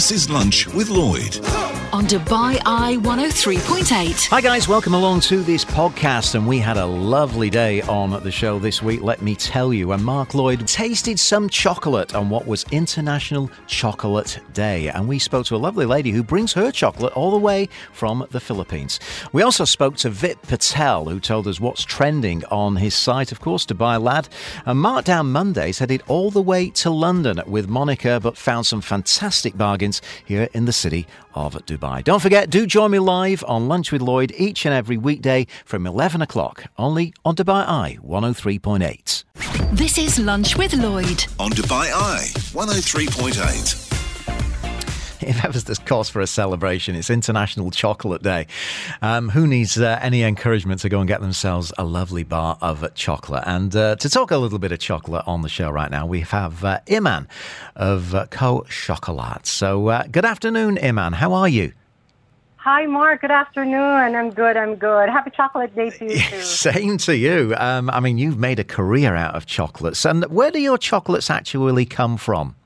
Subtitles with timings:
[0.00, 1.69] This is Lunch with Lloyd.
[1.92, 4.28] On Dubai Eye 103.8.
[4.28, 6.36] Hi, guys, welcome along to this podcast.
[6.36, 9.90] And we had a lovely day on the show this week, let me tell you.
[9.90, 14.86] And Mark Lloyd tasted some chocolate on what was International Chocolate Day.
[14.86, 18.24] And we spoke to a lovely lady who brings her chocolate all the way from
[18.30, 19.00] the Philippines.
[19.32, 23.40] We also spoke to Vip Patel, who told us what's trending on his site, of
[23.40, 24.28] course, Dubai Lad.
[24.64, 29.58] And Markdown Mondays headed all the way to London with Monica, but found some fantastic
[29.58, 31.79] bargains here in the city of Dubai.
[31.80, 35.86] Don't forget, do join me live on Lunch with Lloyd each and every weekday from
[35.86, 39.24] 11 o'clock, only on Dubai Eye 103.8.
[39.72, 41.24] This is Lunch with Lloyd.
[41.38, 43.89] On Dubai Eye 103.8.
[45.30, 48.46] If ever there's cause for a celebration, it's International Chocolate Day.
[49.02, 52.94] Um, who needs uh, any encouragement to go and get themselves a lovely bar of
[52.94, 53.44] chocolate?
[53.46, 56.20] And uh, to talk a little bit of chocolate on the show right now, we
[56.20, 57.28] have uh, Iman
[57.76, 59.46] of uh, Co Chocolat.
[59.46, 61.12] So, uh, good afternoon, Iman.
[61.12, 61.72] How are you?
[62.56, 63.20] Hi, Mark.
[63.20, 64.14] Good afternoon.
[64.14, 64.56] I'm good.
[64.56, 65.10] I'm good.
[65.10, 66.42] Happy Chocolate Day to you too.
[66.42, 67.54] Same to you.
[67.58, 70.04] Um, I mean, you've made a career out of chocolates.
[70.06, 72.56] And where do your chocolates actually come from?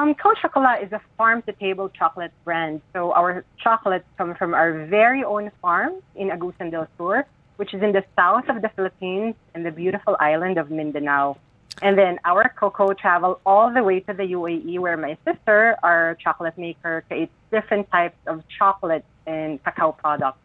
[0.00, 2.80] Um, Co Chocolat is a farm-to-table chocolate brand.
[2.94, 7.26] So our chocolates come from our very own farm in Agusan del Sur,
[7.56, 11.36] which is in the south of the Philippines in the beautiful island of Mindanao.
[11.82, 16.16] And then our cocoa travel all the way to the UAE, where my sister, our
[16.24, 20.38] chocolate maker, creates different types of chocolate and cacao products.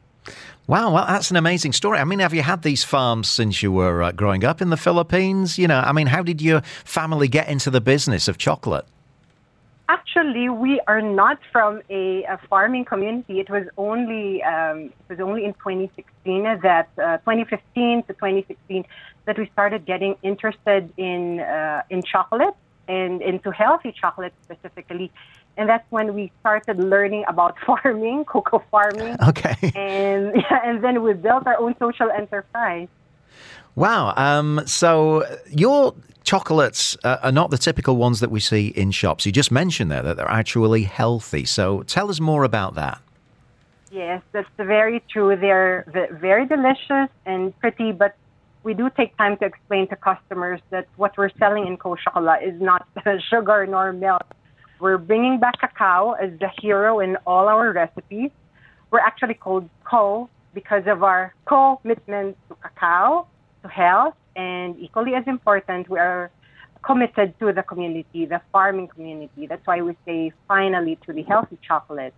[0.68, 2.00] Wow, well, that's an amazing story.
[2.00, 4.78] I mean, have you had these farms since you were uh, growing up in the
[4.78, 5.58] Philippines?
[5.58, 8.86] You know, I mean, how did your family get into the business of chocolate?
[9.88, 13.40] Actually, we are not from a, a farming community.
[13.40, 18.84] It was only um, it was only in 2016 that uh, 2015 to 2016
[19.26, 22.56] that we started getting interested in uh, in chocolate
[22.88, 25.12] and into healthy chocolate specifically.
[25.58, 29.56] And that's when we started learning about farming, cocoa farming, Okay.
[29.76, 32.88] and yeah, and then we built our own social enterprise.
[33.76, 34.14] Wow.
[34.16, 35.94] Um, so your
[36.24, 39.26] chocolates uh, are not the typical ones that we see in shops.
[39.26, 41.46] You just mentioned there that they're actually healthy.
[41.46, 43.02] So tell us more about that.
[43.92, 45.36] Yes, that's very true.
[45.36, 45.86] They're
[46.20, 48.16] very delicious and pretty, but
[48.64, 52.60] we do take time to explain to customers that what we're selling in Chocolat is
[52.60, 52.88] not
[53.30, 54.26] sugar nor milk.
[54.80, 58.32] We're bringing back cacao as the hero in all our recipes.
[58.92, 63.28] We're actually called Co because of our commitment to cacao,
[63.66, 66.32] to health, and equally as important, we are
[66.84, 69.48] committed to the community, the farming community.
[69.48, 72.14] That's why we say finally to the healthy chocolate.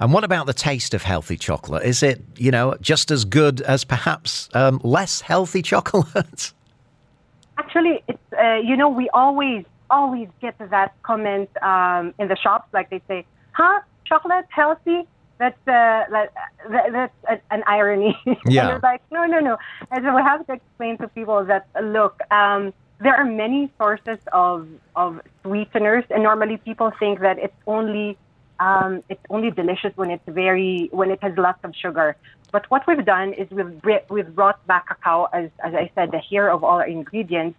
[0.00, 1.84] And what about the taste of healthy chocolate?
[1.84, 6.52] Is it, you know, just as good as perhaps um, less healthy chocolate?
[7.58, 12.68] Actually, it's uh, you know we always always get that comment um, in the shops,
[12.72, 15.06] like they say, "Huh, chocolate healthy."
[15.38, 16.32] That's uh, that,
[16.70, 18.16] that, that's an irony.
[18.46, 18.74] Yeah.
[18.74, 19.56] and like, no, no, no.
[19.90, 24.18] And so we have to explain to people that look, um, there are many sources
[24.32, 24.66] of
[24.96, 28.18] of sweeteners, and normally people think that it's only
[28.60, 32.16] um, it's only delicious when it's very when it has lots of sugar.
[32.50, 36.18] But what we've done is we've we've brought back cacao as as I said, the
[36.18, 37.56] hero of all our ingredients,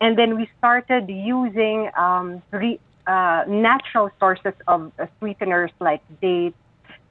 [0.00, 6.56] and then we started using um, re, uh, natural sources of uh, sweeteners like dates,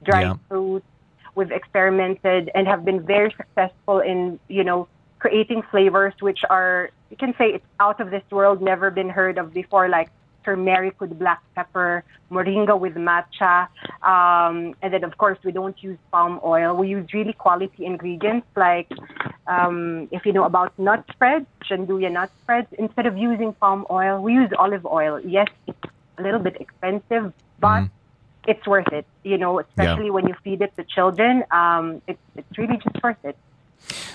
[0.04, 0.34] dried Yeah.
[0.48, 0.86] fruits.
[1.34, 4.86] We've experimented and have been very successful in you know
[5.18, 9.38] creating flavors which are you can say it's out of this world, never been heard
[9.38, 10.10] of before, like
[10.44, 13.68] turmeric with black pepper, moringa with matcha,
[14.02, 16.76] um, and then of course we don't use palm oil.
[16.76, 18.90] We use really quality ingredients like
[19.46, 22.68] um, if you know about nut spreads, Gianduja nut spreads.
[22.78, 25.20] Instead of using palm oil, we use olive oil.
[25.20, 25.78] Yes, it's
[26.18, 27.84] a little bit expensive, but
[28.46, 29.06] it's worth it.
[29.22, 33.24] You know, especially when you feed it to children, um, it's it's really just worth
[33.24, 33.36] it.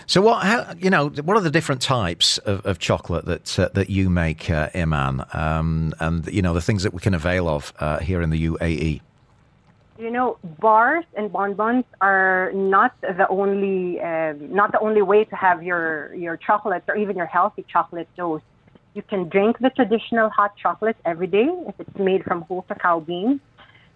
[0.08, 0.44] So what?
[0.44, 4.10] How, you know, what are the different types of, of chocolate that uh, that you
[4.10, 8.00] make, uh, Iman, um, and you know the things that we can avail of uh,
[8.00, 9.02] here in the UAE?
[10.00, 15.36] You know, bars and bonbons are not the only um, not the only way to
[15.36, 18.42] have your your chocolates or even your healthy chocolate dose.
[18.96, 23.00] You can drink the traditional hot chocolate every day if it's made from whole cacao
[23.02, 23.42] beans,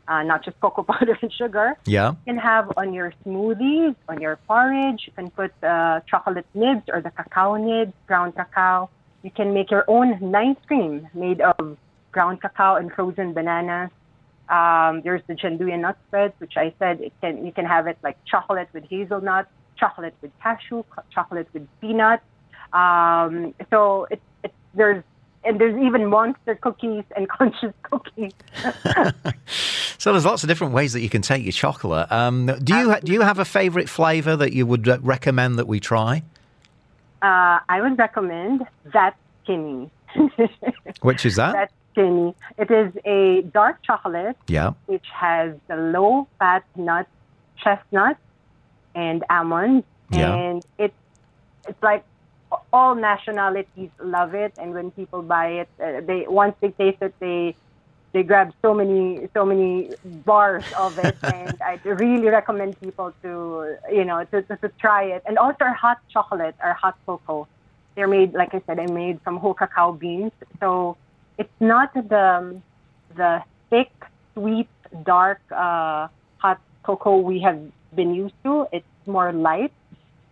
[0.07, 1.77] uh, not just cocoa powder and sugar.
[1.85, 2.11] Yeah.
[2.11, 5.03] You can have on your smoothies, on your porridge.
[5.05, 8.89] You can put uh, chocolate nibs or the cacao nibs, ground cacao.
[9.21, 11.77] You can make your own nice cream made of
[12.11, 13.89] ground cacao and frozen bananas.
[14.50, 17.97] Um, there's the Gianduja nut spreads, which I said it can you can have it
[18.03, 19.47] like chocolate with hazelnut,
[19.77, 20.83] chocolate with cashew,
[21.13, 22.21] chocolate with peanut.
[22.73, 25.03] Um, so it, it, there's
[25.45, 28.31] and there's even monster cookies and conscious cookies.
[29.98, 32.12] so there's lots of different ways that you can take your chocolate.
[32.12, 35.68] Um, do you do you have a favourite flavour that you would uh, recommend that
[35.68, 36.24] we try?
[37.22, 39.90] Uh, I would recommend that skinny.
[41.01, 41.54] Which is that?
[41.54, 42.36] That skinny.
[42.57, 44.38] It is a dark chocolate.
[44.48, 44.74] Yeah.
[44.88, 47.10] Which has the low fat nuts,
[47.57, 48.18] chestnut,
[48.94, 49.86] and almonds.
[50.12, 50.34] Yeah.
[50.36, 50.94] And it's
[51.68, 52.04] it's like
[52.71, 57.13] all nationalities love it, and when people buy it, uh, they once they taste it,
[57.19, 57.55] they
[58.13, 59.91] they grab so many so many
[60.25, 65.03] bars of it, and I really recommend people to you know to, to, to try
[65.03, 65.23] it.
[65.25, 67.47] And also our hot chocolate, our hot cocoa,
[67.95, 70.97] they're made like I said, they're made from whole cacao beans, so
[71.38, 72.61] it's not the
[73.15, 73.91] the thick,
[74.33, 74.69] sweet,
[75.03, 76.07] dark uh,
[76.38, 77.59] hot cocoa we have
[77.95, 78.67] been used to.
[78.71, 79.73] It's more light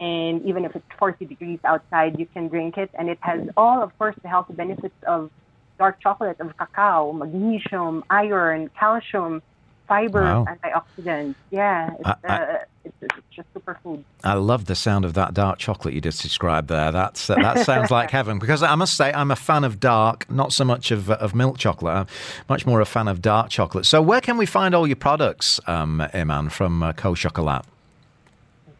[0.01, 2.89] and even if it's 40 degrees outside, you can drink it.
[2.97, 5.29] And it has all, of course, the health benefits of
[5.77, 9.41] dark chocolate, of cacao, magnesium, iron, calcium,
[9.87, 10.45] fiber, Wow.
[10.53, 11.35] antioxidants.
[11.51, 14.03] Yeah, it's, I- I- uh, it's, it's just superfood.
[14.23, 16.91] I love the sound of that dark chocolate you just described there.
[16.91, 18.39] That's uh, that sounds like heaven.
[18.39, 21.35] Because I must say, I'm a fan of dark, not so much of uh, of
[21.35, 21.93] milk chocolate.
[21.95, 22.07] I'm
[22.49, 23.85] much more a fan of dark chocolate.
[23.85, 27.65] So, where can we find all your products, um, Iman, from uh, Co Chocolat?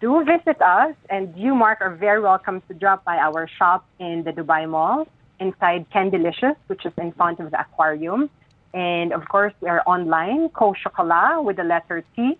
[0.01, 4.24] Do visit us, and you, Mark, are very welcome to drop by our shop in
[4.24, 5.07] the Dubai Mall
[5.39, 8.27] inside Candylicious, which is in front of the aquarium.
[8.74, 12.36] And of course, we are online, Co Chocolat with the letter T,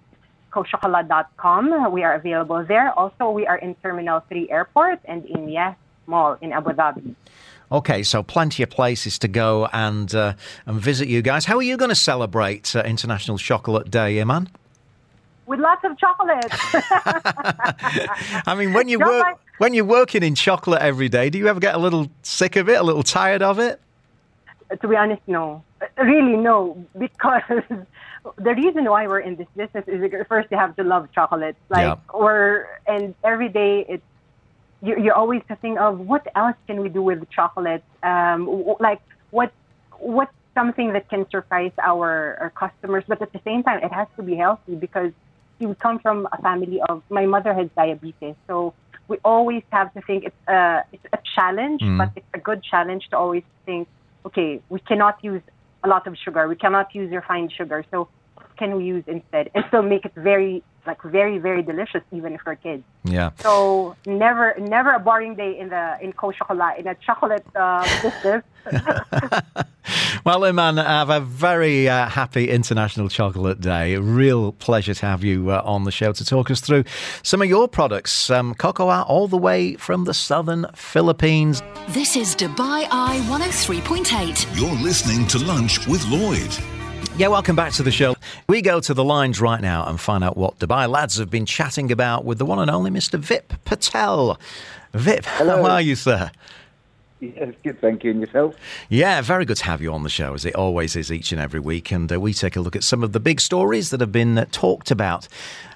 [0.52, 1.92] cochocolat.com.
[1.92, 2.92] We are available there.
[2.98, 5.76] Also, we are in Terminal 3 Airport and in Yas
[6.08, 7.14] Mall in Abu Dhabi.
[7.72, 10.34] Okay, so plenty of places to go and uh,
[10.66, 11.46] and visit you guys.
[11.46, 14.50] How are you going to celebrate uh, International Chocolate Day, Iman?
[15.52, 16.46] With lots of chocolate.
[18.48, 21.38] I mean, when you Don't work like- when you're working in chocolate every day, do
[21.38, 23.80] you ever get a little sick of it, a little tired of it?
[24.82, 25.62] to be honest, no.
[25.98, 26.86] Really, no.
[26.98, 27.42] Because
[28.38, 30.00] the reason why we're in this business is
[30.30, 31.58] first you have to love chocolate.
[31.70, 31.96] Like, Yeah.
[32.08, 34.04] or, and every day it's,
[34.82, 37.84] you, you're always thinking of what else can we do with chocolate?
[38.04, 39.02] Um, like,
[39.32, 39.52] what,
[40.00, 43.04] what's something that can surprise our, our customers?
[43.06, 45.12] But at the same time, it has to be healthy because
[45.68, 48.36] we come from a family of, my mother has diabetes.
[48.48, 48.74] So
[49.08, 51.98] we always have to think it's a, it's a challenge, Mm.
[51.98, 53.88] but it's a good challenge to always think,
[54.26, 55.42] okay, we cannot use
[55.84, 56.48] a lot of sugar.
[56.48, 57.84] We cannot use refined sugar.
[57.92, 59.50] So what can we use instead?
[59.56, 62.84] And still make it very, like very, very delicious, even for kids.
[63.04, 63.32] Yeah.
[63.40, 67.84] So never, never a boring day in the in Co Chocolat in a chocolate uh,
[68.02, 68.44] business.
[70.24, 73.96] Well, Iman, have a very uh, happy International Chocolate Day.
[73.96, 76.84] A real pleasure to have you uh, on the show to talk us through
[77.24, 78.30] some of your products.
[78.30, 81.64] Um, cocoa all the way from the southern Philippines.
[81.90, 84.60] This is Dubai Eye 103.8.
[84.60, 86.81] You're listening to Lunch with Lloyd.
[87.22, 88.16] Yeah, welcome back to the show.
[88.50, 91.46] We go to the lines right now and find out what Dubai lads have been
[91.46, 93.20] chatting about with the one and only Mr.
[93.20, 94.40] Vip Patel.
[94.94, 95.58] Vip, Hello.
[95.58, 96.32] how are you, sir?
[97.20, 98.10] Yes, good, thank you.
[98.10, 98.56] And yourself?
[98.90, 101.40] Yeah, very good to have you on the show, as it always is each and
[101.40, 101.92] every week.
[101.92, 104.40] And uh, we take a look at some of the big stories that have been
[104.40, 105.28] uh, talked about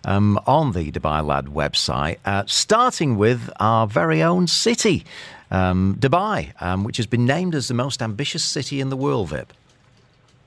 [0.04, 5.06] um, on the Dubai Lad website, uh, starting with our very own city,
[5.52, 9.30] um, Dubai, um, which has been named as the most ambitious city in the world,
[9.30, 9.54] Vip.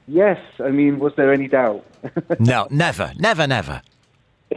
[0.09, 1.85] Yes, I mean, was there any doubt?
[2.41, 3.83] No, never, never, never.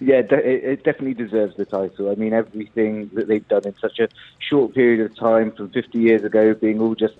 [0.00, 2.10] yeah, it definitely deserves the title.
[2.10, 4.08] I mean, everything that they've done in such a
[4.38, 7.16] short period of time, from 50 years ago, being all just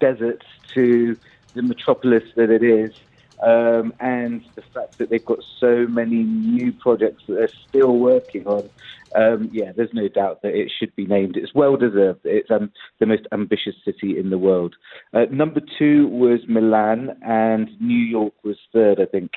[0.00, 1.16] deserts to
[1.54, 2.94] the metropolis that it is,
[3.42, 8.46] um, and the fact that they've got so many new projects that they're still working
[8.46, 8.70] on.
[9.14, 11.36] Um, yeah, there's no doubt that it should be named.
[11.36, 12.20] It's well deserved.
[12.24, 14.74] It's um, the most ambitious city in the world.
[15.12, 19.32] Uh, number two was Milan, and New York was third, I think.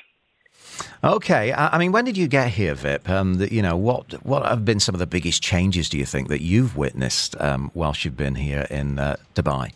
[1.04, 3.08] Okay, I, mean, when did you get here, Vip?
[3.08, 5.88] Um, the, you know, what what have been some of the biggest changes?
[5.88, 9.72] Do you think that you've witnessed um, whilst you've been here in uh, Dubai?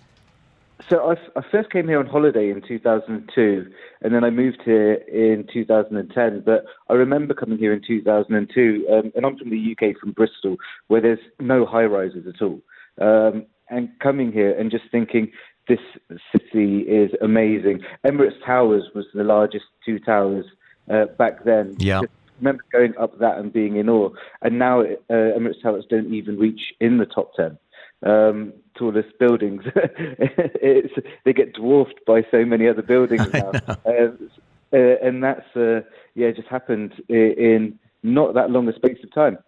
[0.90, 4.94] So I, I first came here on holiday in 2002, and then I moved here
[4.94, 6.42] in 2010.
[6.44, 10.56] But I remember coming here in 2002, um, and I'm from the UK, from Bristol,
[10.88, 12.60] where there's no high rises at all.
[13.00, 15.30] Um, and coming here and just thinking,
[15.68, 15.78] this
[16.32, 17.82] city is amazing.
[18.04, 20.44] Emirates Towers was the largest two towers
[20.92, 21.76] uh, back then.
[21.78, 22.00] Yeah.
[22.00, 24.10] Just remember going up that and being in awe.
[24.42, 27.56] And now uh, Emirates Towers don't even reach in the top 10
[28.02, 29.62] um, tallest buildings.
[29.76, 30.94] it's,
[31.24, 33.52] they get dwarfed by so many other buildings now.
[33.84, 34.08] Uh,
[34.72, 35.80] uh, and that's, uh,
[36.14, 39.38] yeah, just happened in not that long a space of time.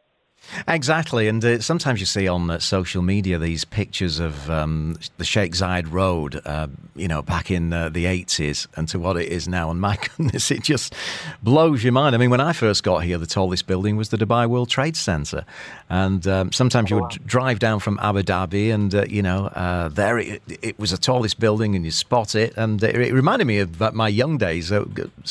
[0.68, 5.24] Exactly, and uh, sometimes you see on uh, social media these pictures of um, the
[5.24, 9.28] Sheikh Zayed Road, uh, you know, back in uh, the 80s and to what it
[9.28, 9.70] is now.
[9.70, 10.94] And my goodness, it just
[11.42, 12.14] blows your mind.
[12.14, 14.96] I mean, when I first got here, the tallest building was the Dubai World Trade
[14.96, 15.44] Center.
[15.88, 19.46] And um, sometimes you would oh, drive down from Abu Dhabi, and, uh, you know,
[19.46, 22.54] uh, there it, it, was the tallest building, and you spot it.
[22.56, 24.70] And it, it reminded me of my young days,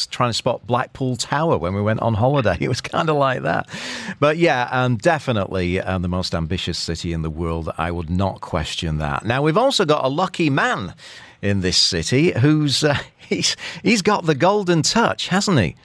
[0.10, 2.58] trying to spot Blackpool Tower when we went on holiday.
[2.62, 3.68] It was kind of like that.
[4.20, 7.72] But yeah, um, definitely uh, the most ambitious city in the world.
[7.78, 9.26] I would not question that.
[9.26, 10.94] Now, we've also got a lucky man
[11.42, 15.76] in this city who's uh, he's he's got the golden touch, hasn't he?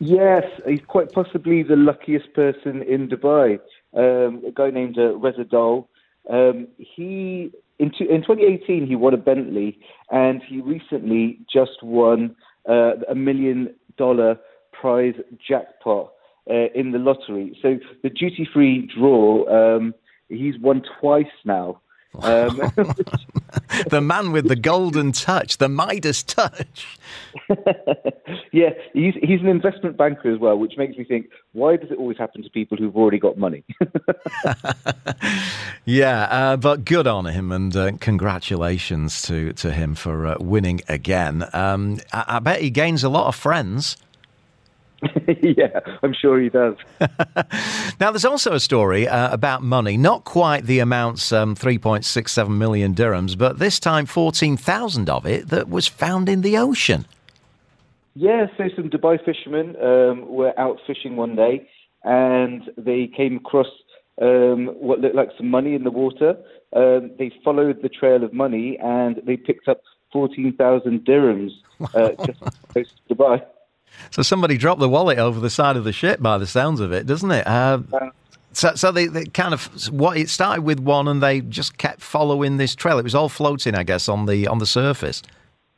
[0.00, 3.58] Yes, he's quite possibly the luckiest person in Dubai.
[3.94, 5.44] Um, a guy named uh, Reza.
[6.30, 9.78] Um, he in, in 2018 he won a Bentley,
[10.10, 12.36] and he recently just won
[12.68, 14.38] uh, a million dollar
[14.72, 15.14] prize
[15.46, 16.12] jackpot
[16.48, 17.58] uh, in the lottery.
[17.62, 19.94] So the duty free draw, um,
[20.28, 21.80] he's won twice now.
[22.14, 22.56] Um,
[23.90, 26.98] the man with the golden touch, the Midas touch.
[28.52, 31.98] yeah, he's he's an investment banker as well, which makes me think: why does it
[31.98, 33.62] always happen to people who've already got money?
[35.84, 40.80] yeah, uh, but good on him, and uh, congratulations to to him for uh, winning
[40.88, 41.44] again.
[41.52, 43.96] Um, I, I bet he gains a lot of friends.
[45.42, 46.76] yeah, I'm sure he does.
[48.00, 52.94] now, there's also a story uh, about money, not quite the amounts, um, 3.67 million
[52.94, 57.06] dirhams, but this time 14,000 of it that was found in the ocean.
[58.14, 61.68] Yeah, so some Dubai fishermen um, were out fishing one day
[62.02, 63.68] and they came across
[64.20, 66.36] um, what looked like some money in the water.
[66.74, 71.52] Um, they followed the trail of money and they picked up 14,000 dirhams
[71.94, 72.40] uh, just
[72.72, 73.44] close to Dubai.
[74.10, 76.92] So somebody dropped the wallet over the side of the ship, by the sounds of
[76.92, 77.46] it, doesn't it?
[77.46, 77.80] Uh,
[78.52, 82.00] so, so they, they, kind of what it started with one, and they just kept
[82.00, 82.98] following this trail.
[82.98, 85.22] It was all floating, I guess, on the on the surface.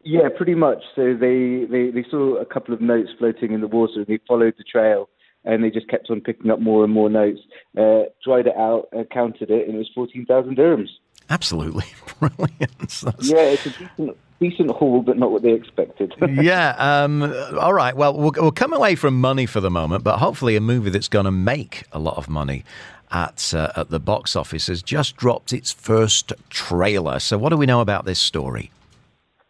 [0.02, 0.82] Yeah, pretty much.
[0.94, 4.18] So they, they, they saw a couple of notes floating in the water, and they
[4.26, 5.10] followed the trail,
[5.44, 7.40] and they just kept on picking up more and more notes.
[7.76, 10.88] Uh, dried it out, uh, counted it, and it was fourteen thousand dirhams.
[11.28, 11.84] Absolutely
[12.18, 12.78] brilliant.
[12.78, 13.02] That's...
[13.20, 16.12] Yeah, it's a decent decent haul, but not what they expected.
[16.42, 16.75] yeah.
[16.78, 17.23] Um,
[17.59, 17.94] all right.
[17.94, 21.09] Well, well, we'll come away from money for the moment, but hopefully a movie that's
[21.09, 22.64] going to make a lot of money
[23.12, 27.18] at uh, at the box office has just dropped its first trailer.
[27.18, 28.70] So, what do we know about this story?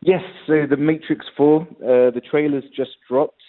[0.02, 0.22] Yes.
[0.46, 3.42] So, The Matrix Four, uh, the trailer's just dropped,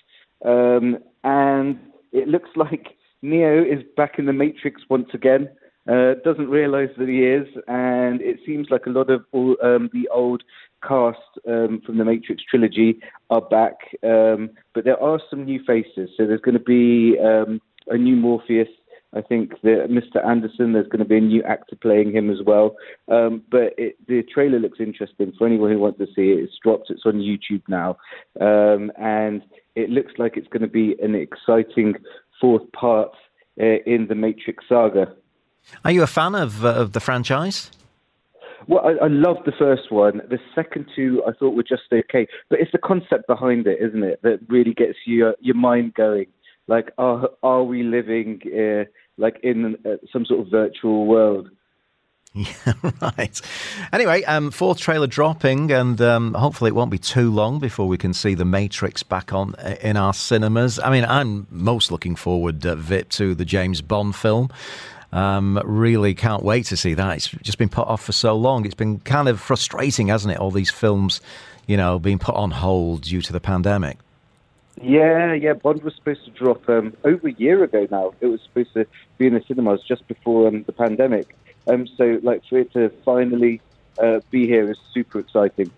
[0.46, 1.80] um, and
[2.12, 2.90] it looks like
[3.22, 5.50] Neo is back in the Matrix once again.
[5.90, 9.90] Uh, doesn't realize that he is, and it seems like a lot of all, um,
[9.94, 10.44] the old
[10.86, 16.10] cast um, from the Matrix trilogy are back, um, but there are some new faces.
[16.18, 18.68] So there's going to be um, a new Morpheus.
[19.14, 20.26] I think that Mr.
[20.26, 22.78] Anderson, there's going to be a new actor playing him as well.
[23.10, 26.44] Um, but it, the trailer looks interesting for anyone who wants to see it.
[26.44, 26.90] It's dropped.
[26.90, 27.98] It's on YouTube now,
[28.40, 29.42] um, and
[29.76, 31.96] it looks like it's going to be an exciting
[32.40, 33.12] fourth part
[33.60, 35.14] uh, in the Matrix saga.
[35.86, 37.70] Are you a fan of, uh, of the franchise?
[38.68, 40.22] Well, I, I loved the first one.
[40.30, 44.04] The second two I thought were just okay, but it's the concept behind it, isn't
[44.04, 46.28] it, that really gets your your mind going.
[46.68, 48.86] Like, are are we living uh,
[49.18, 51.50] like in uh, some sort of virtual world?
[52.34, 53.42] Yeah, right.
[53.92, 57.98] Anyway, um, fourth trailer dropping, and um, hopefully it won't be too long before we
[57.98, 60.80] can see The Matrix back on uh, in our cinemas.
[60.80, 64.50] I mean, I'm most looking forward, uh, Vip, to the James Bond film.
[65.12, 67.18] Um, really can't wait to see that.
[67.18, 68.66] It's just been put off for so long.
[68.66, 70.40] It's been kind of frustrating, hasn't it?
[70.40, 71.22] All these films,
[71.68, 73.98] you know, being put on hold due to the pandemic.
[74.82, 75.54] Yeah, yeah.
[75.54, 78.14] Bond was supposed to drop um, over a year ago now.
[78.22, 78.88] It was supposed to
[79.18, 81.36] be in the cinemas just before um, the pandemic.
[81.68, 83.62] Um, so, like, for it to finally
[84.02, 85.72] uh, be here is super exciting.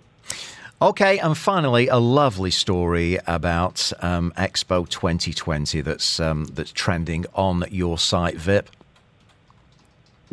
[0.82, 7.64] Okay, and finally, a lovely story about um, Expo 2020 that's um, that's trending on
[7.70, 8.70] your site, Vip.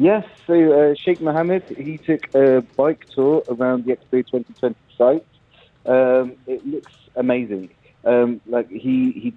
[0.01, 5.27] Yes, so uh, Sheikh Mohammed, he took a bike tour around the Expo 2020 site.
[5.85, 7.69] Um, it looks amazing.
[8.07, 9.35] Um, like he, he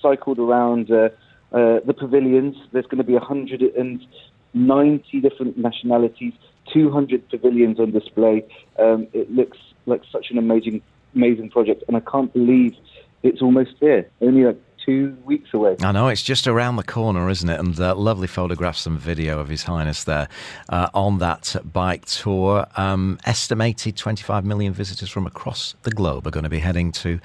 [0.00, 1.08] cycled around uh,
[1.52, 2.54] uh, the pavilions.
[2.70, 6.34] There's going to be 190 different nationalities,
[6.72, 8.44] 200 pavilions on display.
[8.78, 10.80] Um, it looks like such an amazing,
[11.16, 12.76] amazing project, and I can't believe
[13.24, 14.08] it's almost here.
[14.20, 15.76] Only like two weeks away.
[15.82, 17.60] I know it's just around the corner, isn't it?
[17.60, 20.28] And uh, lovely photographs and video of His Highness there
[20.70, 22.66] uh, on that bike tour.
[22.74, 27.20] Um, estimated 25 million visitors from across the globe are going to be heading to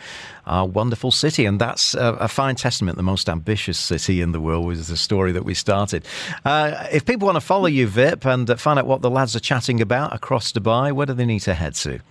[0.46, 2.98] our wonderful city, and that's a, a fine testament.
[2.98, 6.06] The most ambitious city in the world was the story that we started.
[6.44, 9.40] Uh, if people want to follow you, Vip, and find out what the lads are
[9.40, 12.02] chatting about across Dubai, where do they need to head to?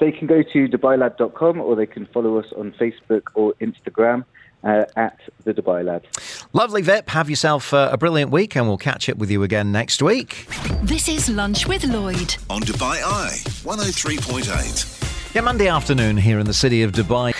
[0.00, 4.24] They can go to DubaiLad.com or they can follow us on Facebook or Instagram.
[4.64, 6.06] Uh, at the Dubai Lad.
[6.52, 7.08] Lovely, Vip.
[7.08, 10.46] Have yourself uh, a brilliant week, and we'll catch up with you again next week.
[10.82, 15.34] This is Lunch with Lloyd on Dubai Eye 103.8.
[15.34, 17.32] Yeah, Monday afternoon here in the city of Dubai.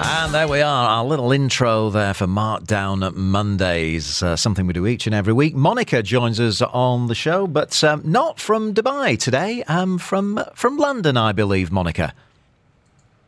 [0.00, 4.86] And there we are, our little intro there for Markdown Mondays, uh, something we do
[4.86, 5.56] each and every week.
[5.56, 10.76] Monica joins us on the show, but um, not from Dubai today, um, from from
[10.76, 12.14] London, I believe, Monica.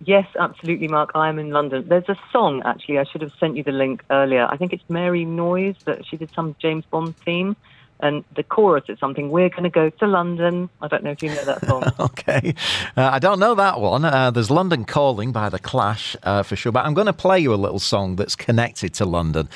[0.05, 1.11] Yes, absolutely, Mark.
[1.15, 1.87] I am in London.
[1.89, 4.47] There's a song, actually, I should have sent you the link earlier.
[4.49, 7.57] I think it's Mary Noise that she did some James Bond theme
[8.03, 10.69] and the chorus is something we're going to go to london.
[10.81, 11.85] I don't know if you know that song.
[12.01, 12.55] Okay.
[12.97, 14.05] Uh, i don't know that one.
[14.05, 16.73] Uh, there's london calling by the clash uh, for sure.
[16.73, 19.49] But i'm going to play you a little song that's connected to london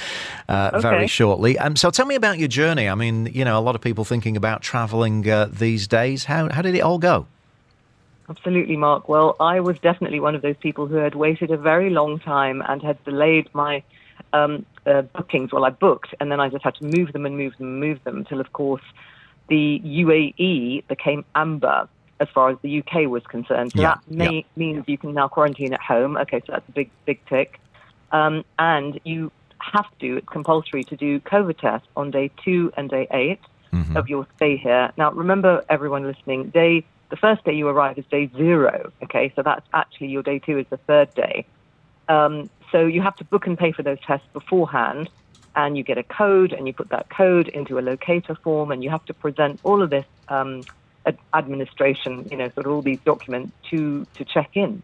[0.49, 0.81] uh, okay.
[0.81, 1.59] very shortly.
[1.59, 2.89] Um, so tell me about your journey.
[2.89, 6.25] I mean you know a lot of people thinking about traveling uh, these days.
[6.25, 7.27] How, how did it all go?
[8.29, 9.09] Absolutely, Mark.
[9.09, 12.63] Well, I was definitely one of those people who had waited a very long time
[12.67, 13.83] and had delayed my
[14.35, 15.53] um, uh, bookings.
[15.53, 17.81] Well, I booked, and then I just had to move them and move them and
[17.81, 18.83] move them until, of course,
[19.49, 21.89] the UAE became amber
[22.21, 23.73] as far as the UK was concerned.
[23.73, 24.43] So yeah, that may, yeah.
[24.57, 26.17] means you can now quarantine at home.
[26.17, 27.59] Okay, so that's a big, big tick.
[28.13, 32.89] Um, and you have to, it's compulsory to do COVID tests on day two and
[32.91, 33.41] day 8
[33.73, 33.97] mm-hmm.
[33.97, 34.93] of your stay here.
[34.97, 38.91] Now, remember, everyone listening, day the first day you arrive is day zero.
[39.03, 41.47] Okay, so that's actually your day two is the third day.
[42.09, 45.09] Um, so you have to book and pay for those tests beforehand,
[45.55, 48.83] and you get a code, and you put that code into a locator form, and
[48.83, 50.63] you have to present all of this um,
[51.33, 54.83] administration, you know, sort of all these documents to to check in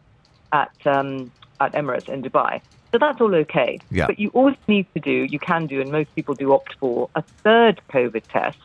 [0.52, 2.61] at um, at Emirates in Dubai.
[2.92, 3.80] So that's all okay.
[3.90, 4.06] Yeah.
[4.06, 7.11] But you always need to do, you can do, and most people do opt for
[7.16, 8.59] a third COVID test.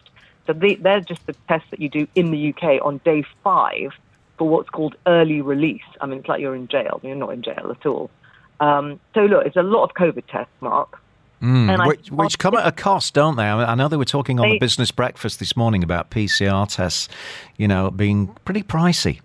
[0.45, 3.91] So they, they're just the tests that you do in the UK on day five
[4.38, 5.89] for what's called early release.
[5.99, 6.99] I mean, it's like you're in jail.
[7.01, 8.11] You're not in jail at all.
[8.59, 10.99] Um, so look, it's a lot of COVID tests, Mark.
[11.41, 13.43] Mm, which, which, come at a cost, don't they?
[13.43, 17.09] I, know they were talking on they, the business breakfast this morning about PCR tests,
[17.57, 19.19] you know, being pretty pricey.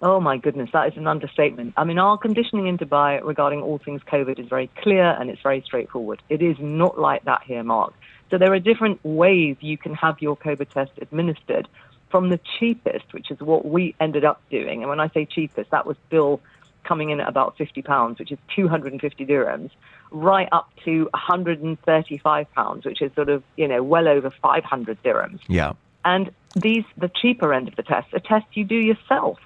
[0.00, 1.74] Oh my goodness, that is an understatement.
[1.76, 5.42] I mean, our conditioning in Dubai regarding all things COVID is very clear and it's
[5.42, 6.22] very straightforward.
[6.28, 7.92] It is not like that here, Mark.
[8.30, 11.68] So there are different ways you can have your COVID test administered
[12.10, 14.82] from the cheapest, which is what we ended up doing.
[14.82, 16.40] And when I say cheapest, that was still
[16.84, 19.70] coming in at about £50, which is 250 dirhams,
[20.10, 25.40] right up to 135 pounds, which is sort of, you know, well over 500 dirhams.
[25.48, 25.72] Yeah.
[26.04, 29.38] And these, the cheaper end of the test, a test you do yourself.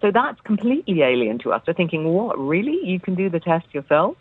[0.00, 1.62] So that's completely alien to us.
[1.66, 2.80] We're thinking, what, really?
[2.84, 4.16] You can do the test yourself?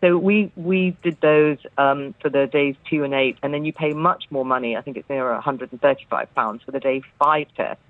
[0.00, 3.72] So we, we did those um, for the days two and eight, and then you
[3.72, 4.76] pay much more money.
[4.76, 7.80] I think it's near 135 pounds for the day five test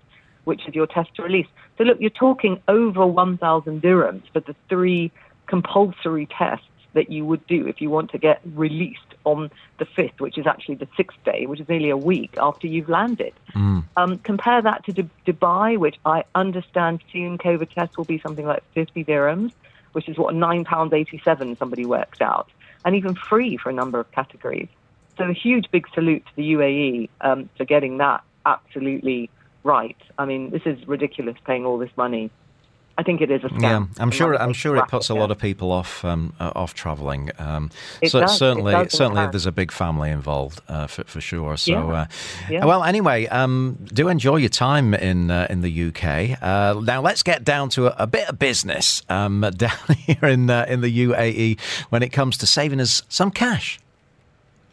[0.44, 1.46] which is your test to release.
[1.78, 5.12] So look, you're talking over 1,000 dirhams for the three
[5.46, 10.20] compulsory tests that you would do if you want to get released on the fifth,
[10.20, 13.32] which is actually the sixth day, which is nearly a week after you've landed.
[13.54, 13.84] Mm.
[13.96, 18.46] Um, compare that to D- Dubai, which I understand soon COVID tests will be something
[18.46, 19.52] like 50 dirhams,
[19.92, 22.50] which is what £9.87 somebody works out,
[22.84, 24.68] and even free for a number of categories.
[25.18, 29.30] So a huge big salute to the UAE um, for getting that absolutely
[29.64, 29.96] right.
[30.18, 32.30] I mean, this is ridiculous paying all this money.
[32.98, 33.62] I think it is a scam.
[33.62, 34.36] Yeah, I'm sure.
[34.36, 37.30] I'm sure it puts a lot of people off um, uh, off travelling.
[37.38, 37.70] Um,
[38.04, 41.56] so does, certainly, certainly, there's a big family involved uh, for, for, sure.
[41.56, 41.84] So, yeah.
[41.84, 42.06] Uh,
[42.50, 42.64] yeah.
[42.66, 46.42] well, anyway, um, do enjoy your time in uh, in the UK.
[46.42, 50.50] Uh, now, let's get down to a, a bit of business um, down here in
[50.50, 53.80] uh, in the UAE when it comes to saving us some cash.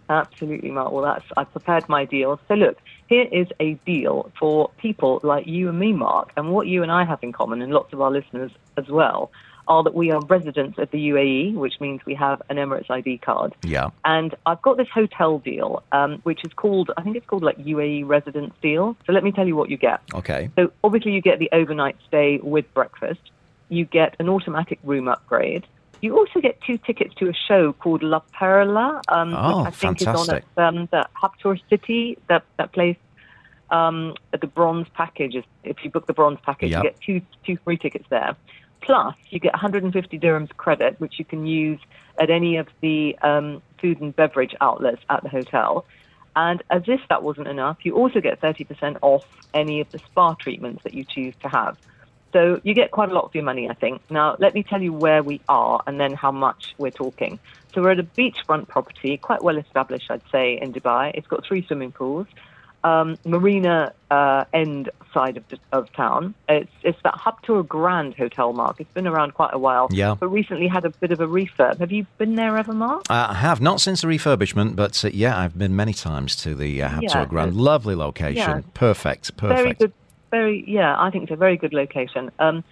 [0.09, 0.91] Absolutely, Mark.
[0.91, 2.37] Well, that's I prepared my deal.
[2.49, 2.77] So look,
[3.09, 6.91] here is a deal for people like you and me, Mark, and what you and
[6.91, 9.31] I have in common, and lots of our listeners as well,
[9.67, 13.17] are that we are residents of the UAE, which means we have an Emirates ID
[13.17, 13.55] card.
[13.63, 13.89] Yeah.
[14.05, 17.57] And I've got this hotel deal, um, which is called, I think it's called like
[17.57, 18.95] UAE Residence Deal.
[19.05, 20.01] So let me tell you what you get.
[20.13, 20.51] Okay.
[20.55, 23.21] So obviously you get the overnight stay with breakfast.
[23.69, 25.65] You get an automatic room upgrade.
[26.01, 29.71] You also get two tickets to a show called La Perle, um, Oh, which I
[29.71, 30.43] think fantastic.
[30.43, 32.97] is on at um, the Habtoor City, that, that place.
[33.71, 36.83] Um, at the bronze package, is- if you book the bronze package, Yep.
[36.83, 38.35] you get two two free tickets there.
[38.81, 41.79] Plus, you get 150 dirhams credit, which you can use
[42.19, 45.85] at any of the um, food and beverage outlets at the hotel.
[46.35, 50.33] And as if that wasn't enough, you also get 30% off any of the spa
[50.35, 51.77] treatments that you choose to have.
[52.31, 54.01] So you get quite a lot for your money, I think.
[54.11, 57.39] Now, let me tell you where we are and then how much we're talking.
[57.73, 61.11] So we're at a beachfront property, quite well established, I'd say, in Dubai.
[61.15, 62.27] It's got three swimming pools,
[62.83, 66.35] um, marina uh, end side of, of town.
[66.47, 68.79] It's, it's that Habtoor Grand Hotel, Mark.
[68.79, 70.15] It's been around quite a while, Yeah.
[70.19, 71.79] but recently had a bit of a refurb.
[71.79, 73.03] Have you been there ever, Mark?
[73.09, 76.53] Uh, I have not since the refurbishment, but uh, yeah, I've been many times to
[76.53, 77.55] the uh, Habtoor Yeah, Grand.
[77.55, 78.61] Lovely location, Yeah.
[78.75, 79.57] perfect, perfect.
[79.63, 79.93] Very good.
[80.31, 82.31] Very, yeah, I think it's a very good location.
[82.39, 82.63] Um,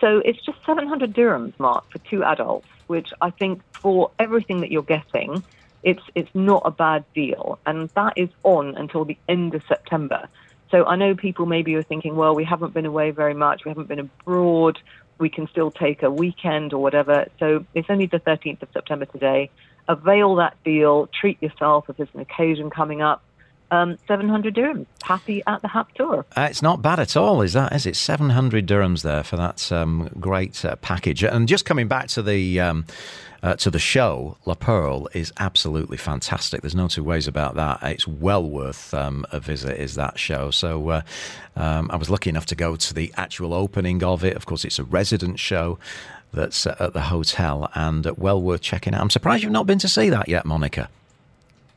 [0.00, 4.70] so it's just 700 dirhams, Mark, for two adults, which I think for everything that
[4.70, 5.42] you're getting,
[5.82, 10.28] it's it's not a bad deal, and that is on until the end of September.
[10.70, 13.70] So I know people maybe are thinking, well, we haven't been away very much, we
[13.70, 14.80] haven't been abroad,
[15.18, 17.26] we can still take a weekend or whatever.
[17.38, 19.50] So it's only the 13th of September today.
[19.88, 23.22] Avail that deal, treat yourself if there's an occasion coming up.
[23.70, 24.86] Um, 700 dirhams.
[25.02, 26.24] Happy at the Habtoor.
[26.36, 27.72] Uh, it's not bad at all, is that?
[27.72, 31.24] Is it 700 dirhams there for that um, great uh, package?
[31.24, 32.86] And just coming back to the um,
[33.42, 36.62] uh, to the show, La Perle is absolutely fantastic.
[36.62, 37.80] There's no two ways about that.
[37.82, 39.78] It's well worth um, a visit.
[39.80, 40.50] Is that show?
[40.50, 41.00] So uh,
[41.54, 44.36] um, I was lucky enough to go to the actual opening of it.
[44.36, 45.78] Of course, it's a resident show.
[46.32, 49.00] That's uh, at the hotel and uh, well worth checking out.
[49.00, 50.88] I'm surprised you've not been to see that yet, Monica.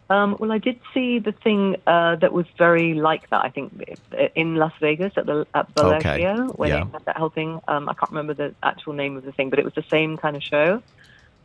[0.09, 3.45] Um, well, I did see the thing uh, that was very like that.
[3.45, 3.99] I think
[4.35, 6.81] in Las Vegas at the at Okay, Bellagio when yeah.
[6.81, 7.61] it had that whole thing.
[7.67, 10.17] Um, I can't remember the actual name of the thing, but it was the same
[10.17, 10.81] kind of show.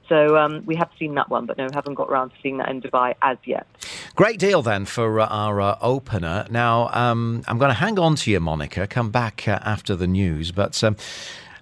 [0.09, 2.69] So um, we have seen that one, but no, haven't got around to seeing that
[2.69, 3.67] in Dubai as yet.
[4.15, 6.47] Great deal then for uh, our uh, opener.
[6.51, 10.07] Now, um, I'm going to hang on to you, Monica, come back uh, after the
[10.07, 10.53] news.
[10.53, 10.97] But um,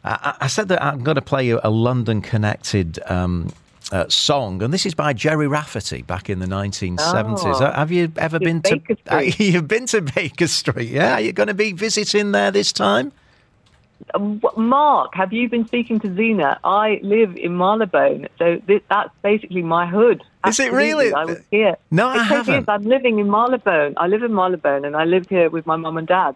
[0.04, 2.98] I, I said that I'm going to play you a London connected.
[3.06, 3.52] Um,
[3.92, 7.44] uh, song, and this is by Gerry Rafferty back in the 1970s.
[7.44, 7.64] Oh.
[7.64, 9.02] Uh, Have you ever been Baker to?
[9.06, 9.38] Street.
[9.38, 11.14] You've been to Baker Street, yeah?
[11.14, 13.12] Are you going to be visiting there this time?
[14.14, 16.58] Um, Mark, have you been speaking to Zena?
[16.64, 20.24] I live in Marylebone, so this, that's basically my hood.
[20.46, 21.12] Is it really?
[21.12, 21.76] I was here.
[21.92, 22.62] No, I It haven't.
[22.62, 22.64] is.
[22.68, 23.94] I'm living in Marylebone.
[23.98, 26.34] I live in Marylebone, and I live here with my mum and dad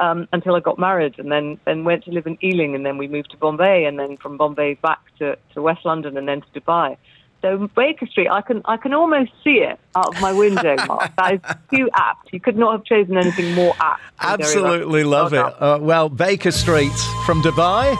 [0.00, 2.98] um, until I got married, and then then went to live in Ealing, and then
[2.98, 6.40] we moved to Bombay, and then from Bombay back to, to West London, and then
[6.40, 6.96] to Dubai.
[7.42, 11.14] So Baker Street, I can I can almost see it out of my window, Mark.
[11.16, 12.32] That is too apt.
[12.32, 14.02] You could not have chosen anything more apt.
[14.20, 15.38] Absolutely love it.
[15.38, 17.96] Uh, well, Baker Street from Dubai.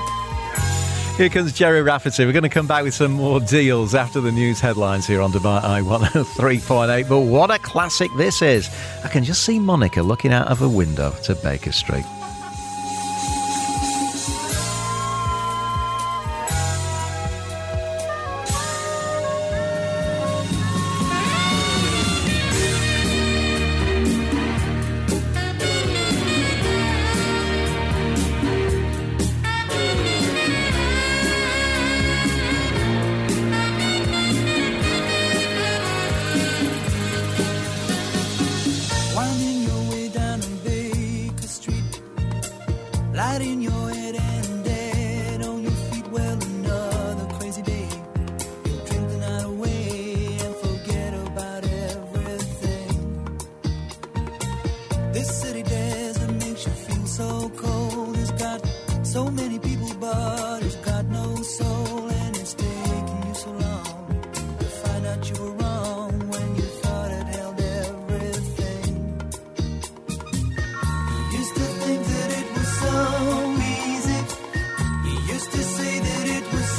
[1.17, 2.25] Here comes Gerry Rafferty.
[2.25, 5.31] We're going to come back with some more deals after the news headlines here on
[5.33, 7.09] Dubai Eye 103.8.
[7.09, 8.71] But what a classic this is.
[9.05, 12.07] I can just see Monica looking out of a window to Baker Street.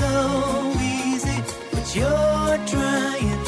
[0.02, 3.40] So easy, but you're trying,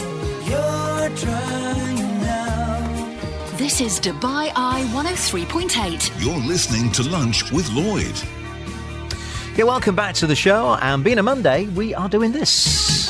[0.50, 3.58] you're trying now.
[3.58, 6.24] This is Dubai Eye 103.8.
[6.24, 8.16] You're listening to Lunch with Lloyd.
[9.58, 10.78] Yeah, welcome back to the show.
[10.80, 13.10] And being a Monday, we are doing this.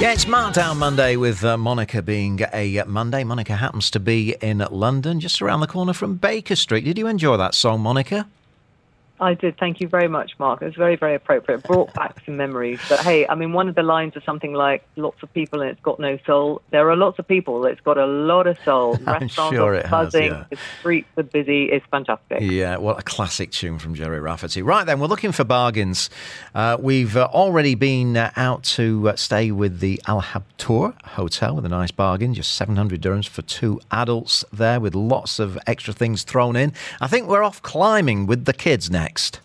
[0.00, 3.24] Yeah, it's Markdown Monday with uh, Monica being a Monday.
[3.24, 6.84] Monica happens to be in London, just around the corner from Baker Street.
[6.84, 8.28] Did you enjoy that song, Monica?
[9.20, 9.58] I did.
[9.58, 10.62] Thank you very much, Mark.
[10.62, 11.62] It was very, very appropriate.
[11.64, 12.80] Brought back some memories.
[12.88, 15.70] But hey, I mean, one of the lines is something like "lots of people and
[15.70, 17.64] it's got no soul." There are lots of people.
[17.66, 18.96] It's got a lot of soul.
[19.06, 20.30] I'm Restaurants sure are it has, buzzing.
[20.30, 20.44] yeah.
[20.50, 21.64] The streets are busy.
[21.64, 22.40] It's fantastic.
[22.40, 24.62] Yeah, what a classic tune from Gerry Rafferty.
[24.62, 26.10] Right then, we're looking for bargains.
[26.54, 31.56] Uh, we've uh, already been uh, out to uh, stay with the Al Habtoor Hotel
[31.56, 35.92] with a nice bargain, just 700 dirhams for two adults there with lots of extra
[35.92, 36.72] things thrown in.
[37.00, 39.40] I think we're off climbing with the kids next.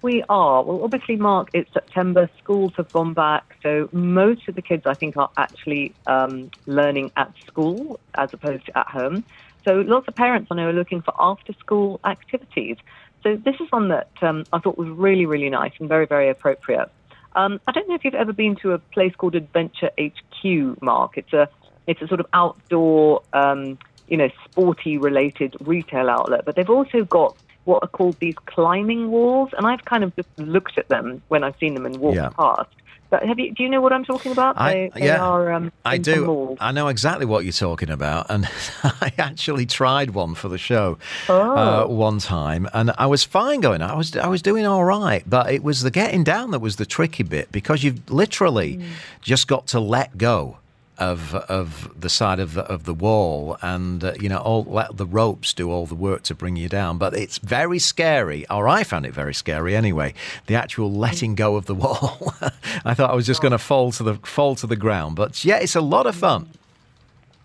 [0.00, 0.62] We are.
[0.62, 2.30] Well, obviously, Mark, it's September.
[2.42, 3.44] Schools have gone back.
[3.62, 8.66] So most of the kids, I think, are actually um, learning at school as opposed
[8.66, 9.24] to at home.
[9.64, 12.76] So lots of parents I know are looking for after school activities.
[13.24, 16.28] So this is one that um, I thought was really, really nice and very, very
[16.30, 16.88] appropriate.
[17.34, 21.18] Um, I don't know if you've ever been to a place called Adventure HQ, Mark.
[21.18, 21.48] It's a
[21.86, 27.04] it's a sort of outdoor, um, you know, sporty related retail outlet, but they've also
[27.04, 27.34] got
[27.68, 31.44] what are called these climbing walls, and I've kind of just looked at them when
[31.44, 32.30] I've seen them and walked Yeah.
[32.30, 32.70] past.
[33.10, 33.52] But have you?
[33.54, 34.58] Do you know what I'm talking about?
[34.58, 35.50] I, they, they yeah, are.
[35.52, 36.26] Um, I do.
[36.26, 36.58] malls.
[36.60, 38.46] I know exactly what you're talking about, and
[38.82, 41.56] I actually tried one for the show Oh.
[41.56, 43.80] uh, one time, and I was fine going.
[43.80, 46.76] I was I was doing all right, but it was the getting down that was
[46.76, 48.84] the tricky bit because you've literally Hmm.
[49.22, 50.58] just got to let go.
[50.98, 54.96] Of, of the side of the, of the wall, and uh, you know, all let
[54.96, 56.98] the ropes do all the work to bring you down.
[56.98, 60.12] But it's very scary, or I found it very scary anyway.
[60.46, 62.34] The actual letting go of the wall.
[62.84, 65.44] I thought I was just going to fall to the fall to the ground, but
[65.44, 66.48] yeah, it's a lot of fun.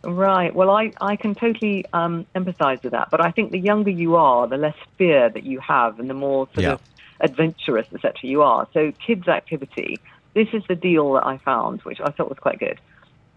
[0.04, 0.54] Right.
[0.54, 3.10] Well, I, I can totally um, empathise with that.
[3.12, 6.14] But I think the younger you are, the less fear that you have and the
[6.14, 6.72] more sort Yeah.
[6.74, 6.82] of
[7.22, 8.68] adventurous, etc., you are.
[8.74, 10.00] So, kids' activity,
[10.34, 12.80] this is the deal that I found, which I thought was quite good.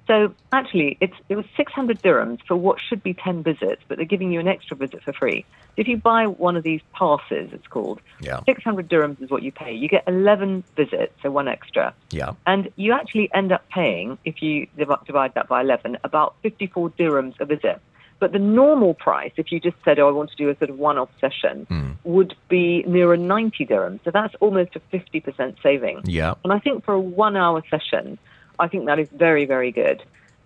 [0.06, 4.06] So, actually, it's, it was 600 dirhams for what should be 10 visits, but they're
[4.06, 5.44] giving you an extra visit for free.
[5.76, 8.40] If you buy one of these passes, it's called, Yeah.
[8.46, 9.74] 600 dirhams is what you pay.
[9.74, 11.92] You get 11 visits, so one extra.
[12.10, 12.32] Yeah.
[12.46, 17.40] And you actually end up paying, if you divide that by 11, about 54 dirhams
[17.40, 17.80] a visit.
[18.18, 20.70] But the normal price, if you just said, oh, I want to do a sort
[20.70, 21.90] of one off session, hmm.
[22.04, 24.00] would be nearer 90 dirhams.
[24.04, 26.02] So that's almost a 50% saving.
[26.04, 26.34] Yeah.
[26.42, 28.18] And I think for a one hour session,
[28.58, 30.02] I think that is very, very good.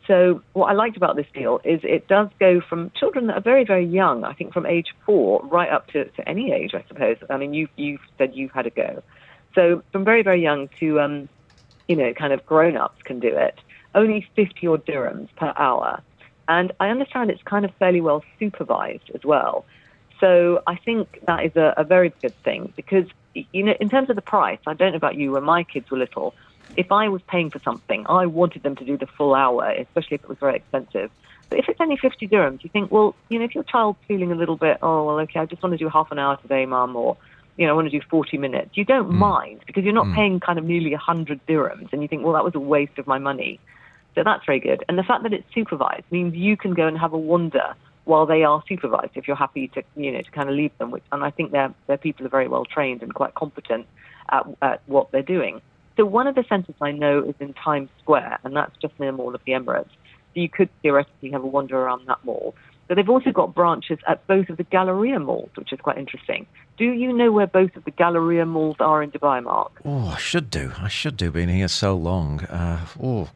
[0.06, 3.42] So what I liked about this deal is it does go from children that are
[3.42, 6.84] very, very young, I think from age four right up to, to any age, I
[6.88, 7.16] suppose.
[7.28, 9.02] I mean, you, you said you've had a go.
[9.54, 11.28] So from very, very young to, um,
[11.86, 13.58] you know, kind of grown-ups can do it.
[13.94, 16.02] Only 50 odd dirhams per hour.
[16.48, 19.64] And I understand it's kind of fairly well supervised as well.
[20.18, 24.10] So I think that is a, a very good thing because, you know, in terms
[24.10, 26.34] of the price, I don't know about you, when my kids were little,
[26.76, 30.16] if I was paying for something, I wanted them to do the full hour, especially
[30.16, 31.10] if it was very expensive.
[31.48, 34.30] But if it's only 50 dirhams, you think, well, you know, if your child's feeling
[34.30, 36.64] a little bit, oh, well, okay, I just want to do half an hour today,
[36.64, 37.16] mum, or,
[37.56, 39.16] you know, I want to do 40 minutes, you don't hmm.
[39.16, 40.14] mind because you're not hmm.
[40.14, 41.92] paying kind of nearly 100 dirhams.
[41.92, 43.58] And you think, well, that was a waste of my money.
[44.14, 44.84] So that's very good.
[44.88, 48.26] And the fact that it's supervised means you can go and have a wander while
[48.26, 50.90] they are supervised if you're happy to, you know, to kind of leave them.
[50.90, 53.86] Which, and I think their, their people are very well trained and quite competent
[54.30, 55.60] at, at what they're doing.
[56.00, 59.12] So one of the centres I know is in Times Square, and that's just near
[59.12, 59.90] the Mall of the Emirates.
[60.32, 62.54] So you could theoretically have a wander around that mall.
[62.88, 66.46] But they've also got branches at both of the Galleria malls, which is quite interesting.
[66.78, 69.72] Do you know where both of the Galleria malls are in Dubai, Mark?
[69.84, 70.72] Oh, I should do.
[70.78, 71.30] I should do.
[71.30, 72.44] Being here so long.
[72.44, 73.28] Uh, oh,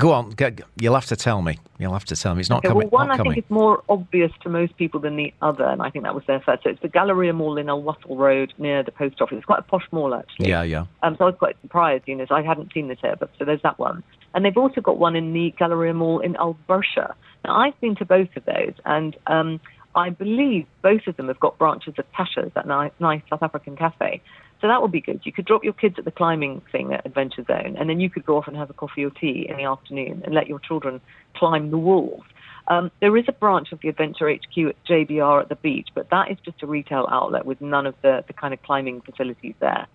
[0.00, 0.30] go on.
[0.30, 1.58] Get, you'll have to tell me.
[1.78, 2.40] You'll have to tell me.
[2.40, 2.88] It's not Okay, coming.
[2.90, 3.34] well, one I coming.
[3.34, 6.24] think is more obvious to most people than the other, and I think that was
[6.26, 6.64] their first.
[6.64, 9.36] So it's the Galleria Mall in Al Wasl Road near the post office.
[9.36, 10.48] It's quite a posh mall, actually.
[10.48, 10.86] Yeah, yeah.
[11.02, 13.30] Um, so I was quite surprised, you know, so I hadn't seen this here, but
[13.38, 14.02] so there's that one.
[14.34, 17.14] And they've also got one in the Galleria Mall in Al Barsha.
[17.44, 19.60] Now, I've been to both of those, and um,
[19.94, 23.76] I believe both of them have got branches of Tasha's, that nice, nice South African
[23.76, 24.20] cafe.
[24.60, 25.20] So that would be good.
[25.24, 28.10] You could drop your kids at the climbing thing at Adventure Zone, and then you
[28.10, 30.58] could go off and have a coffee or tea in the afternoon and let your
[30.58, 31.00] children
[31.34, 32.22] climb the walls.
[32.68, 36.10] Um, there is a branch of the Adventure HQ at JBR at the beach, but
[36.10, 39.54] that is just a retail outlet with none of the, the kind of climbing facilities
[39.60, 39.86] there.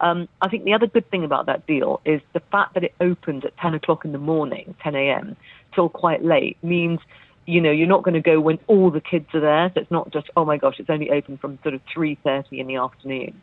[0.00, 2.94] Um, I think the other good thing about that deal is the fact that it
[3.00, 5.36] opens at 10 o'clock in the morning, 10 a.m.,
[5.74, 7.00] till quite late means,
[7.46, 9.70] you know, you're not going to go when all the kids are there.
[9.74, 12.66] So it's not just, oh my gosh, it's only open from sort of 3.30 in
[12.66, 13.40] the afternoon.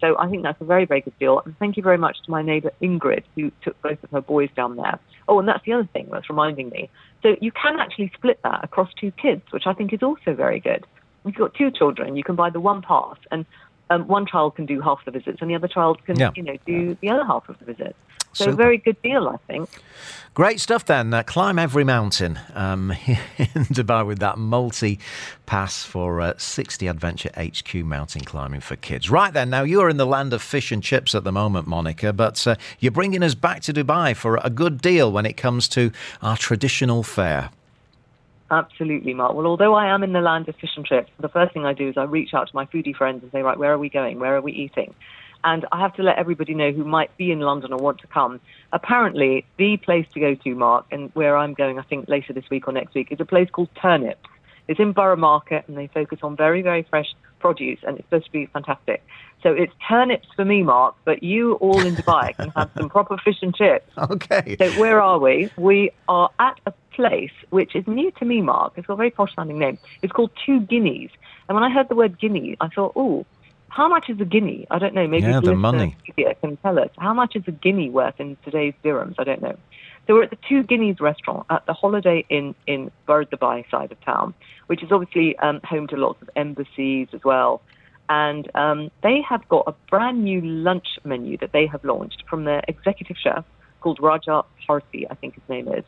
[0.00, 1.40] So I think that's a very, very good deal.
[1.44, 4.48] And thank you very much to my neighbour Ingrid, who took both of her boys
[4.54, 5.00] down there.
[5.28, 6.90] Oh, and that's the other thing that's reminding me.
[7.22, 10.60] So you can actually split that across two kids, which I think is also very
[10.60, 10.86] good.
[11.24, 13.46] If you've got two children, you can buy the one pass, and
[13.90, 16.30] um, one child can do half the visits, and the other child can, Yeah.
[16.36, 17.96] you know, do the other half of the visits.
[18.34, 18.56] So, Super.
[18.56, 19.68] very good deal, I think.
[20.34, 21.14] Great stuff then.
[21.14, 22.90] Uh, climb every mountain um,
[23.38, 24.98] in Dubai with that multi
[25.46, 29.08] pass for uh, 60 Adventure HQ mountain climbing for kids.
[29.08, 32.12] Right then, now you're in the land of fish and chips at the moment, Monica,
[32.12, 35.68] but uh, you're bringing us back to Dubai for a good deal when it comes
[35.68, 37.50] to our traditional fare.
[38.50, 39.34] Absolutely, Mark.
[39.34, 41.74] Well, although I am in the land of fish and chips, the first thing I
[41.74, 43.88] do is I reach out to my foodie friends and say, right, where are we
[43.88, 44.18] going?
[44.18, 44.94] Where are we eating?
[45.44, 48.06] And I have to let everybody know who might be in London or want to
[48.06, 48.40] come.
[48.72, 52.48] Apparently, the place to go to, Mark, and where I'm going, I think later this
[52.50, 54.28] week or next week, is a place called Turnips.
[54.66, 58.24] It's in Borough Market, and they focus on very, very fresh produce, and it's supposed
[58.24, 59.04] to be fantastic.
[59.42, 63.18] So it's turnips for me, Mark, but you all in Dubai can have some proper
[63.18, 63.92] fish and chips.
[63.98, 64.56] Okay.
[64.58, 65.50] So where are we?
[65.58, 68.72] We are at a place which is new to me, Mark.
[68.76, 69.76] It's got a very posh sounding name.
[70.00, 71.10] It's called Two Guineas.
[71.48, 73.26] And when I heard the word guinea, I thought, oh,
[73.74, 74.68] how much is a guinea?
[74.70, 75.08] I don't know.
[75.08, 75.96] Maybe Yeah, the money.
[76.06, 76.90] media can tell us.
[76.96, 79.16] How much is a guinea worth in today's dirhams?
[79.18, 79.56] I don't know.
[80.06, 83.90] So we're at the Two Guineas restaurant at the Holiday Inn in Bur Dubai side
[83.90, 84.32] of town,
[84.68, 87.62] which is obviously um, home to lots of embassies as well.
[88.08, 92.44] And um, they have got a brand new lunch menu that they have launched from
[92.44, 93.44] their executive chef
[93.80, 95.84] called Raja Parsi, I think his name is.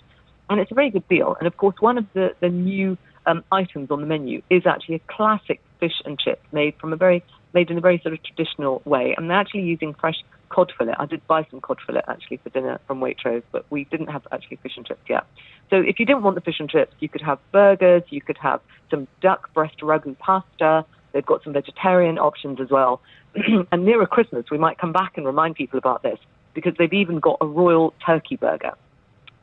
[0.50, 1.36] And it's a very good deal.
[1.38, 4.96] And of course, one of the, the new um, items on the menu is actually
[4.96, 7.22] a classic fish and chip made from a very
[7.56, 9.14] made in a very sort of traditional way.
[9.16, 10.94] And they're actually using fresh cod fillet.
[10.98, 14.26] I did buy some cod fillet actually for dinner from Waitrose, but we didn't have
[14.30, 15.24] actually fish and chips yet.
[15.70, 18.36] So if you didn't want the fish and chips, you could have burgers, you could
[18.38, 20.84] have some duck breast ragu pasta.
[21.12, 23.00] They've got some vegetarian options as well.
[23.72, 26.18] and nearer Christmas, we might come back and remind people about this
[26.52, 28.74] because they've even got a royal turkey burger.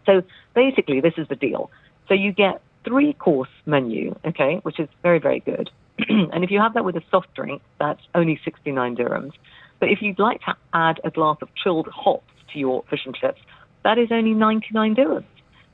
[0.06, 0.22] So
[0.54, 1.72] basically, this is the deal.
[2.08, 5.72] So you get three course menu, okay, which is very, very good.
[6.10, 9.34] and if you have that with a soft drink, that's only 69 dirhams.
[9.80, 13.16] But if you'd like to add a glass of chilled hops to your fish and
[13.16, 13.42] chips,
[13.84, 15.26] that is only 99 dirhams.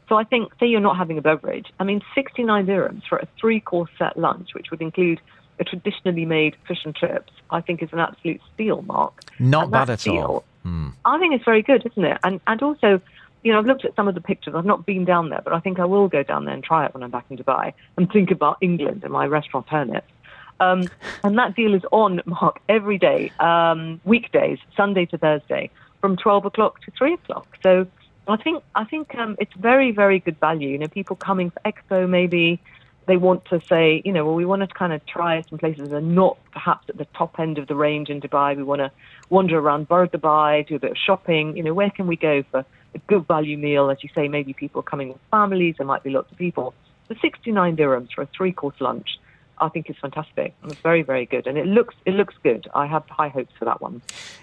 [0.08, 3.28] So I think, say you're not having a beverage, I mean, 69 dirhams for a
[3.40, 5.22] three course set lunch, which would include
[5.60, 9.22] a traditionally made fish and chips, I think is an absolute steal, Mark.
[9.38, 10.44] Not bad at steal, all.
[10.64, 10.90] Hmm.
[11.06, 12.18] I think it's very good, isn't it?
[12.24, 13.02] And and also,
[13.44, 14.54] you know, I've looked at some of the pictures.
[14.56, 16.86] I've not been down there, but I think I will go down there and try
[16.86, 20.12] it when I'm back in Dubai and think about England and my restaurant turnips.
[20.60, 20.90] Um,
[21.24, 25.70] and that deal is on, Mark, every day, um, weekdays, Sunday to Thursday,
[26.02, 27.48] from 12 o'clock to 3 o'clock.
[27.64, 27.88] So
[28.28, 30.70] I think I think um, it's very, very good value.
[30.70, 32.62] You know, people coming for Expo maybe,
[33.08, 35.90] they want to say, you know, well, we want to kind of try some places
[35.90, 38.56] that are not perhaps at the top end of the range in Dubai.
[38.56, 38.92] We want to
[39.30, 41.58] wander around Bur Dubai, do a bit of shopping.
[41.58, 43.90] You know, where can we go for a good value meal?
[43.90, 45.76] As you say, maybe people coming with families.
[45.78, 46.74] There might be lots of people.
[47.08, 49.20] The 69 dirhams for a three-course lunch,
[49.58, 50.54] I think is fantastic.
[50.66, 52.68] It's very, very good, and it looks it looks good.
[52.74, 54.02] I have high hopes for that one.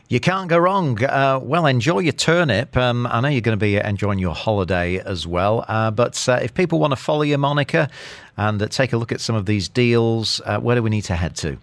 [0.09, 1.03] You can't go wrong.
[1.03, 2.77] Uh, well, enjoy your turnip.
[2.77, 5.65] Um, I know you're going to be enjoying your holiday as well.
[5.69, 7.89] Uh, but uh, if people want to follow you, Monica,
[8.37, 11.05] and uh, take a look at some of these deals, uh, where do we need
[11.05, 11.59] to head to?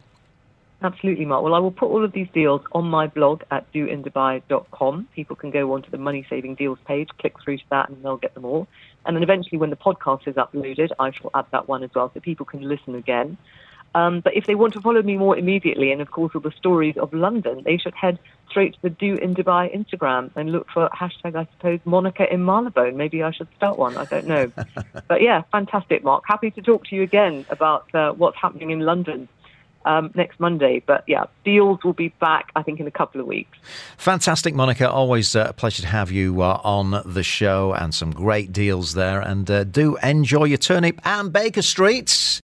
[0.83, 1.43] Absolutely, Mark.
[1.43, 5.07] Well, I will put all of these deals on my blog at doindubai.com.
[5.15, 8.17] People can go onto the money saving deals page, click through to that, and they'll
[8.17, 8.67] get them all.
[9.05, 12.11] And then eventually, when the podcast is uploaded, I shall add that one as well
[12.13, 13.37] so people can listen again.
[13.95, 16.51] Um, but if they want to follow me more immediately, and of course all the
[16.51, 18.19] stories of London, they should head
[18.49, 22.43] straight to the Do in Dubai Instagram and look for hashtag, I suppose, Monica in
[22.43, 22.97] Marylebone.
[22.97, 23.95] Maybe I should start one.
[23.95, 24.51] I don't know.
[25.07, 26.23] but yeah, fantastic, Mark.
[26.27, 29.29] Happy to talk to you again about uh, what's happening in London
[29.85, 30.81] um, next Monday.
[30.85, 33.57] But yeah, deals will be back, I think, in a couple of weeks.
[33.97, 34.89] Fantastic, Monica.
[34.89, 38.93] Always uh, a pleasure to have you uh, on the show and some great deals
[38.93, 39.21] there.
[39.21, 42.41] And uh, do enjoy your turnip and Baker Streets.